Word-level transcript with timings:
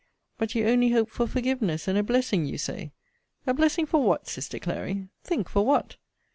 But 0.39 0.55
you 0.55 0.65
only 0.65 0.89
hope 0.89 1.11
for 1.11 1.27
forgiveness 1.27 1.87
and 1.87 1.95
a 1.95 2.01
blessing, 2.01 2.47
you 2.47 2.57
say. 2.57 2.91
A 3.45 3.53
blessing 3.53 3.85
for 3.85 4.01
what, 4.01 4.27
sister 4.27 4.57
Clary? 4.57 5.09
Think 5.23 5.47
for 5.47 5.63
what! 5.63 5.97